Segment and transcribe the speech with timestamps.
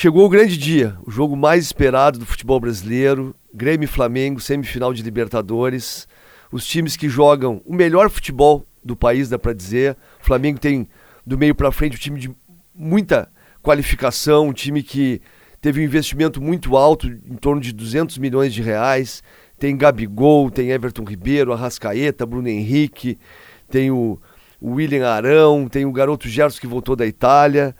[0.00, 4.94] Chegou o grande dia, o jogo mais esperado do futebol brasileiro, Grêmio e Flamengo, semifinal
[4.94, 6.06] de Libertadores.
[6.52, 9.96] Os times que jogam o melhor futebol do país, dá para dizer.
[10.22, 10.86] O Flamengo tem
[11.26, 12.30] do meio para frente um time de
[12.72, 13.28] muita
[13.60, 15.20] qualificação, um time que
[15.60, 19.20] teve um investimento muito alto, em torno de 200 milhões de reais.
[19.58, 23.18] Tem Gabigol, tem Everton Ribeiro, Arrascaeta, Bruno Henrique,
[23.68, 24.16] tem o,
[24.62, 27.74] William Arão, tem o garoto Gerson que voltou da Itália,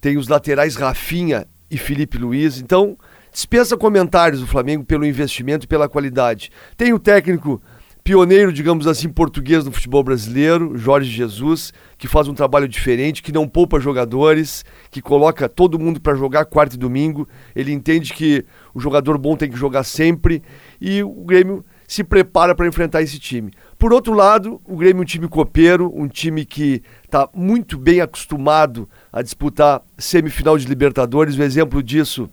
[0.00, 2.60] tem os laterais Rafinha e Felipe Luiz.
[2.60, 2.96] Então,
[3.32, 6.50] dispensa comentários do Flamengo pelo investimento e pela qualidade.
[6.76, 7.60] Tem o técnico
[8.04, 13.32] pioneiro, digamos assim, português no futebol brasileiro, Jorge Jesus, que faz um trabalho diferente, que
[13.32, 17.26] não poupa jogadores, que coloca todo mundo para jogar quarta e domingo.
[17.56, 20.42] Ele entende que o jogador bom tem que jogar sempre
[20.80, 23.52] e o Grêmio se prepara para enfrentar esse time.
[23.78, 28.00] Por outro lado, o Grêmio é um time copeiro, um time que está muito bem
[28.00, 31.36] acostumado a disputar semifinal de Libertadores.
[31.36, 32.28] O exemplo disso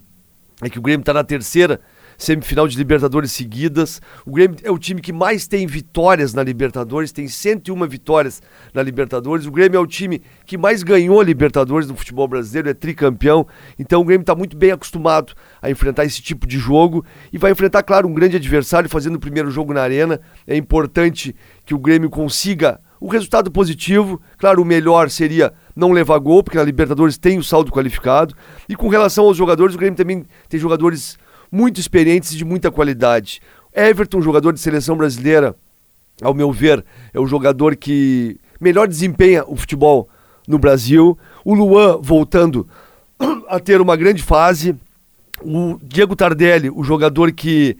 [0.61, 1.81] é que o Grêmio está na terceira
[2.21, 3.99] semifinal de Libertadores seguidas.
[4.25, 8.41] O Grêmio é o time que mais tem vitórias na Libertadores, tem 101 vitórias
[8.73, 9.47] na Libertadores.
[9.47, 13.47] O Grêmio é o time que mais ganhou Libertadores no futebol brasileiro, é tricampeão.
[13.77, 17.51] Então o Grêmio está muito bem acostumado a enfrentar esse tipo de jogo e vai
[17.51, 20.21] enfrentar, claro, um grande adversário fazendo o primeiro jogo na Arena.
[20.45, 24.21] É importante que o Grêmio consiga o resultado positivo.
[24.37, 28.35] Claro, o melhor seria não levar gol, porque a Libertadores tem o saldo qualificado.
[28.69, 31.17] E com relação aos jogadores, o Grêmio também tem jogadores
[31.51, 33.41] muito experientes e de muita qualidade.
[33.73, 35.55] Everton, jogador de seleção brasileira,
[36.21, 40.07] ao meu ver, é o jogador que melhor desempenha o futebol
[40.47, 41.17] no Brasil.
[41.43, 42.67] O Luan voltando
[43.49, 44.75] a ter uma grande fase.
[45.41, 47.75] O Diego Tardelli, o jogador que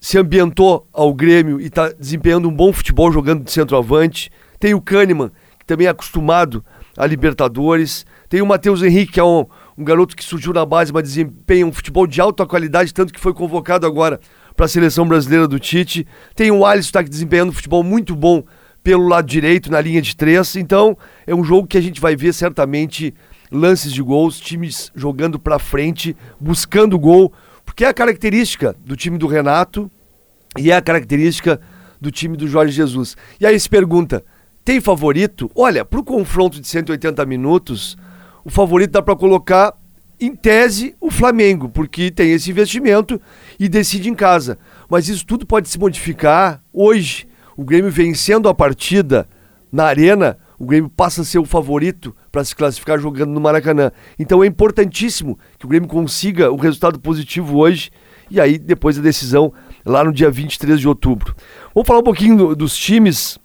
[0.00, 4.30] se ambientou ao Grêmio e está desempenhando um bom futebol jogando de centroavante.
[4.58, 6.64] Tem o Kahneman, que também é acostumado
[6.96, 8.04] a Libertadores.
[8.28, 11.66] Tem o Matheus Henrique, que é um, um garoto que surgiu na base, mas desempenha
[11.66, 14.20] um futebol de alta qualidade, tanto que foi convocado agora
[14.56, 16.06] para a seleção brasileira do Tite.
[16.34, 18.42] Tem o Alisson está desempenhando um futebol muito bom
[18.82, 20.56] pelo lado direito, na linha de três.
[20.56, 20.96] Então,
[21.26, 23.14] é um jogo que a gente vai ver certamente
[23.50, 27.32] lances de gols, times jogando para frente, buscando gol,
[27.64, 29.90] porque é a característica do time do Renato
[30.58, 31.60] e é a característica
[32.00, 33.16] do time do Jorge Jesus.
[33.40, 34.24] E aí se pergunta,
[34.64, 35.50] tem favorito?
[35.54, 37.96] Olha, para o confronto de 180 minutos,
[38.50, 39.72] o favorito dá para colocar
[40.20, 43.20] em tese o Flamengo, porque tem esse investimento
[43.60, 44.58] e decide em casa.
[44.88, 47.28] Mas isso tudo pode se modificar hoje.
[47.56, 49.28] O Grêmio vencendo a partida
[49.70, 53.92] na Arena, o Grêmio passa a ser o favorito para se classificar jogando no Maracanã.
[54.18, 57.92] Então é importantíssimo que o Grêmio consiga o resultado positivo hoje
[58.28, 59.52] e aí depois a decisão
[59.86, 61.36] lá no dia 23 de outubro.
[61.72, 63.38] Vamos falar um pouquinho do, dos times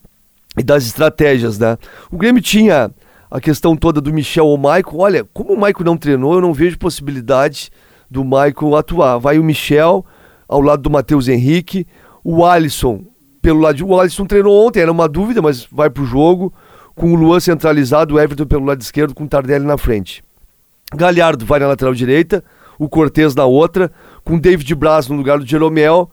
[0.57, 1.77] e das estratégias, né?
[2.09, 2.89] O Grêmio tinha
[3.29, 4.97] a questão toda do Michel ou Maicon.
[4.97, 7.69] Olha, como o Maicon não treinou, eu não vejo possibilidade
[8.09, 9.17] do Maicon atuar.
[9.17, 10.05] Vai o Michel
[10.47, 11.87] ao lado do Matheus Henrique,
[12.23, 13.03] o Alisson
[13.41, 13.83] pelo lado de...
[13.83, 16.53] O Alisson treinou ontem, era uma dúvida, mas vai pro jogo.
[16.95, 20.23] Com o Luan centralizado, o Everton pelo lado esquerdo, com o Tardelli na frente.
[20.95, 22.43] Galhardo vai na lateral direita,
[22.79, 23.91] o Cortez na outra,
[24.23, 26.09] com o David Braz no lugar do Jeromel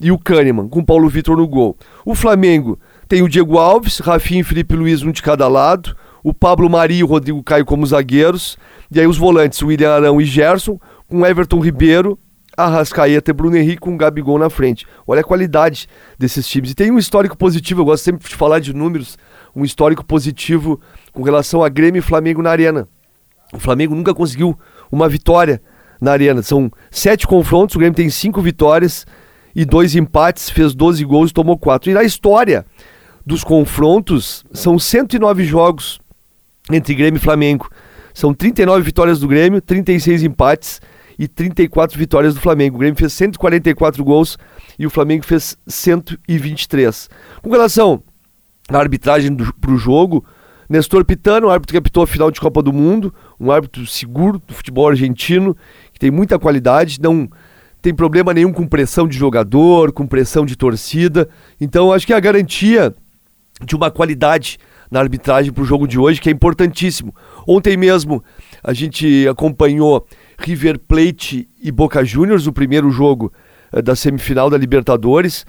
[0.00, 1.76] e o Kahneman, com Paulo Vitor no gol.
[2.04, 6.32] O Flamengo tem o Diego Alves, Rafinha e Felipe Luiz, um de cada lado o
[6.32, 8.56] Pablo Mari e o Rodrigo Caio como zagueiros,
[8.90, 12.18] e aí os volantes, William Arão e Gerson, com Everton Ribeiro,
[12.56, 14.86] Arrascaeta e Bruno Henrique com Gabigol na frente.
[15.06, 15.86] Olha a qualidade
[16.18, 16.70] desses times.
[16.70, 19.18] E tem um histórico positivo, eu gosto sempre de falar de números,
[19.54, 20.80] um histórico positivo
[21.12, 22.88] com relação a Grêmio e Flamengo na Arena.
[23.52, 24.58] O Flamengo nunca conseguiu
[24.90, 25.60] uma vitória
[26.00, 26.42] na Arena.
[26.42, 29.06] São sete confrontos, o Grêmio tem cinco vitórias
[29.54, 31.90] e dois empates, fez 12 gols e tomou quatro.
[31.90, 32.64] E na história
[33.26, 36.00] dos confrontos, são 109 jogos
[36.70, 37.68] entre Grêmio e Flamengo.
[38.12, 40.80] São 39 vitórias do Grêmio, 36 empates
[41.18, 42.76] e 34 vitórias do Flamengo.
[42.76, 44.38] O Grêmio fez 144 gols
[44.78, 47.08] e o Flamengo fez 123.
[47.42, 48.02] Com relação
[48.68, 50.24] à arbitragem para o jogo,
[50.68, 54.54] Nestor Pitano, árbitro que apitou a final de Copa do Mundo, um árbitro seguro do
[54.54, 55.56] futebol argentino,
[55.92, 57.28] que tem muita qualidade, não
[57.82, 61.28] tem problema nenhum com pressão de jogador, com pressão de torcida.
[61.60, 62.94] Então, acho que é a garantia
[63.62, 64.58] de uma qualidade
[64.94, 67.12] na arbitragem para o jogo de hoje, que é importantíssimo.
[67.48, 68.22] Ontem mesmo
[68.62, 70.06] a gente acompanhou
[70.38, 73.32] River Plate e Boca Juniors, o primeiro jogo
[73.72, 75.44] eh, da semifinal da Libertadores.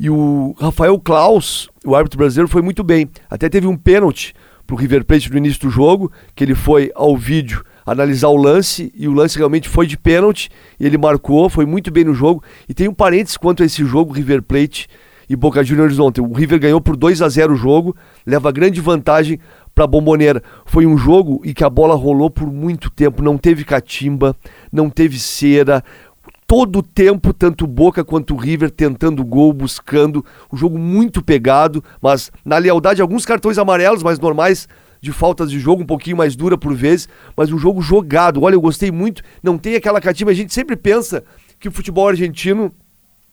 [0.00, 3.06] E o Rafael Klaus, o árbitro brasileiro, foi muito bem.
[3.28, 4.32] Até teve um pênalti
[4.66, 8.36] para o River Plate no início do jogo, que ele foi ao vídeo analisar o
[8.36, 10.48] lance e o lance realmente foi de pênalti.
[10.80, 12.42] Ele marcou, foi muito bem no jogo.
[12.66, 14.88] E tem um parênteses quanto a esse jogo, River Plate
[15.28, 16.20] e Boca Juniors ontem.
[16.20, 19.38] O River ganhou por 2 a 0 o jogo, leva grande vantagem
[19.74, 20.42] para Bomboneira.
[20.64, 24.34] Foi um jogo e que a bola rolou por muito tempo, não teve catimba,
[24.72, 25.84] não teve cera.
[26.46, 30.24] Todo o tempo, tanto Boca quanto o River tentando gol, buscando.
[30.52, 34.68] Um jogo muito pegado, mas na lealdade, alguns cartões amarelos, mais normais,
[35.00, 38.42] de faltas de jogo, um pouquinho mais dura por vezes, mas um jogo jogado.
[38.42, 39.22] Olha, eu gostei muito.
[39.42, 40.30] Não tem aquela catimba.
[40.30, 41.24] A gente sempre pensa
[41.58, 42.72] que o futebol argentino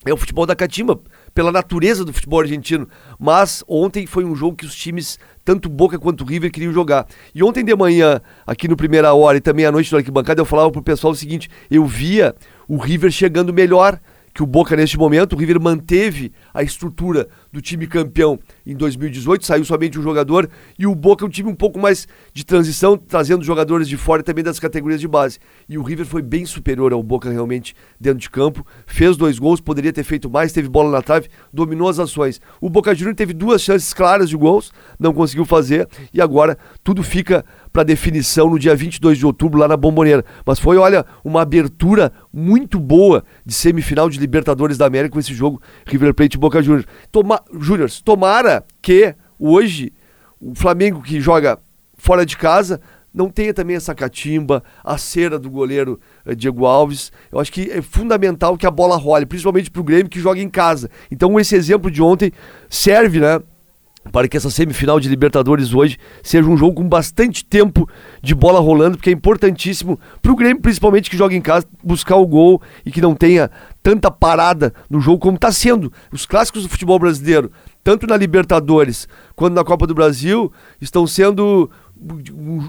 [0.06, 1.00] é o futebol da catimba,
[1.34, 2.88] pela natureza do futebol argentino.
[3.20, 7.08] Mas ontem foi um jogo que os times, tanto Boca quanto River, queriam jogar.
[7.34, 10.46] E ontem de manhã, aqui no Primeira Hora e também à noite no Arquibancada, eu
[10.46, 12.36] falava pro pessoal o seguinte: eu via
[12.68, 14.00] o River chegando melhor
[14.34, 15.34] que o Boca neste momento.
[15.34, 20.88] O River manteve a estrutura do time campeão em 2018, saiu somente um jogador, e
[20.88, 24.44] o Boca é um time um pouco mais de transição, trazendo jogadores de fora também
[24.44, 25.38] das categorias de base.
[25.70, 29.62] E o River foi bem superior ao Boca realmente dentro de campo, fez dois gols,
[29.62, 32.42] poderia ter feito mais, teve bola na trave, dominou as ações.
[32.60, 37.04] O Boca Juniors teve duas chances claras de gols, não conseguiu fazer, e agora tudo
[37.04, 40.24] fica para definição no dia 22 de outubro lá na Bomboneira.
[40.46, 45.34] Mas foi, olha, uma abertura muito boa de semifinal de Libertadores da América com esse
[45.34, 46.86] jogo River Plate e Boca Juniors.
[47.12, 49.92] Toma, Juniors, tomara que hoje
[50.40, 51.60] o Flamengo que joga
[51.98, 52.80] fora de casa
[53.14, 57.12] não tenha também essa catimba, a cera do goleiro eh, Diego Alves.
[57.32, 60.42] Eu acho que é fundamental que a bola role, principalmente para o Grêmio que joga
[60.42, 60.90] em casa.
[61.12, 62.32] Então esse exemplo de ontem
[62.68, 63.40] serve, né?
[64.12, 67.88] Para que essa semifinal de Libertadores hoje seja um jogo com bastante tempo
[68.22, 72.18] de bola rolando, porque é importantíssimo para o Grêmio, principalmente que joga em casa, buscar
[72.18, 73.50] o gol e que não tenha
[73.82, 75.92] tanta parada no jogo como está sendo.
[76.12, 77.52] Os clássicos do futebol brasileiro,
[77.84, 81.70] tanto na Libertadores quanto na Copa do Brasil, estão sendo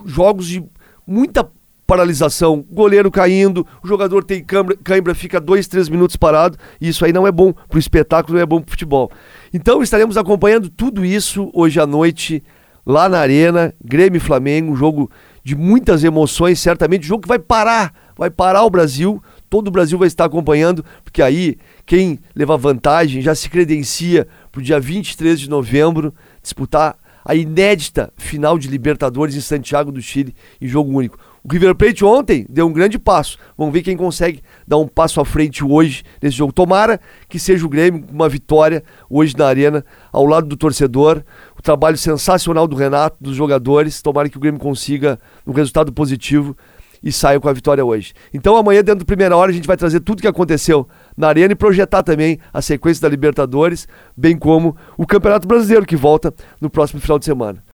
[0.07, 0.65] jogos de
[1.07, 1.49] muita
[1.87, 7.05] paralisação, goleiro caindo, o jogador tem cãibra, cãibra fica dois, três minutos parado, e isso
[7.05, 9.11] aí não é bom para o espetáculo, não é bom para o futebol.
[9.53, 12.43] Então estaremos acompanhando tudo isso hoje à noite
[12.87, 15.11] lá na Arena, Grêmio e Flamengo, um jogo
[15.43, 19.71] de muitas emoções, certamente, um jogo que vai parar, vai parar o Brasil, todo o
[19.71, 24.81] Brasil vai estar acompanhando, porque aí quem levar vantagem já se credencia para o dia
[24.81, 30.93] 23 de novembro disputar a inédita final de Libertadores em Santiago do Chile em jogo
[30.93, 31.19] único.
[31.43, 33.39] O River Plate ontem deu um grande passo.
[33.57, 36.53] Vamos ver quem consegue dar um passo à frente hoje nesse jogo.
[36.53, 36.99] Tomara
[37.29, 41.23] que seja o Grêmio uma vitória hoje na Arena, ao lado do torcedor.
[41.59, 44.01] O trabalho sensacional do Renato, dos jogadores.
[44.01, 46.57] Tomara que o Grêmio consiga um resultado positivo
[47.03, 48.15] e saia com a vitória hoje.
[48.33, 51.29] Então amanhã, dentro da primeira hora, a gente vai trazer tudo o que aconteceu na
[51.29, 56.33] Arena e projetar também a sequência da Libertadores, bem como o Campeonato Brasileiro que volta
[56.61, 57.63] no próximo final de semana.